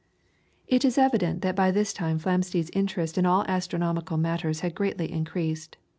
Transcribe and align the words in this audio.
It 0.67 0.83
is 0.83 0.97
evident 0.97 1.43
that 1.43 1.55
by 1.55 1.69
this 1.69 1.93
time 1.93 2.17
Flamsteed's 2.19 2.71
interest 2.73 3.19
in 3.19 3.25
all 3.27 3.45
astronomical 3.47 4.17
matters 4.17 4.61
had 4.61 4.73
greatly 4.73 5.11
increased. 5.11 5.77